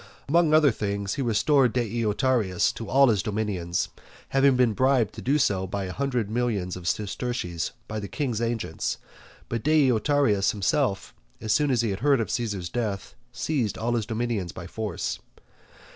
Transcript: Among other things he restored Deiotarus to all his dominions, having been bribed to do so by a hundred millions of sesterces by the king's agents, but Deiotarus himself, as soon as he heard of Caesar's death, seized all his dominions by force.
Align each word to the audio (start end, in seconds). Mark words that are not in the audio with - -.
Among 0.27 0.51
other 0.51 0.71
things 0.71 1.13
he 1.13 1.21
restored 1.21 1.73
Deiotarus 1.73 2.73
to 2.73 2.89
all 2.89 3.09
his 3.09 3.21
dominions, 3.21 3.89
having 4.29 4.55
been 4.55 4.73
bribed 4.73 5.13
to 5.13 5.21
do 5.21 5.37
so 5.37 5.67
by 5.67 5.83
a 5.85 5.91
hundred 5.91 6.27
millions 6.27 6.75
of 6.75 6.87
sesterces 6.87 7.69
by 7.87 7.99
the 7.99 8.07
king's 8.07 8.41
agents, 8.41 8.97
but 9.47 9.61
Deiotarus 9.63 10.53
himself, 10.53 11.13
as 11.39 11.53
soon 11.53 11.69
as 11.69 11.81
he 11.83 11.91
heard 11.91 12.19
of 12.19 12.31
Caesar's 12.31 12.69
death, 12.69 13.13
seized 13.31 13.77
all 13.77 13.93
his 13.93 14.07
dominions 14.07 14.51
by 14.51 14.65
force. 14.65 15.19